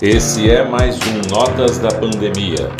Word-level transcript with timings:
Esse 0.00 0.48
é 0.48 0.62
mais 0.62 0.96
um 1.08 1.28
Notas 1.28 1.80
da 1.80 1.88
Pandemia, 1.88 2.70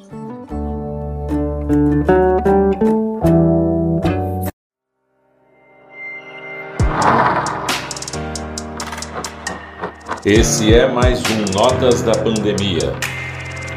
Esse 10.26 10.74
é 10.74 10.88
mais 10.88 11.22
um 11.30 11.54
Notas 11.54 12.02
da 12.02 12.14
Pandemia, 12.14 12.92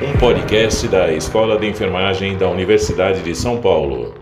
um 0.02 0.18
podcast 0.18 0.88
da 0.88 1.12
Escola 1.12 1.58
de 1.58 1.68
Enfermagem 1.68 2.36
da 2.36 2.48
Universidade 2.48 3.22
de 3.22 3.34
São 3.34 3.60
Paulo. 3.60 4.21